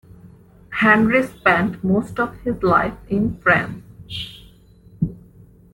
[0.81, 4.45] Henri spent most of his life in France.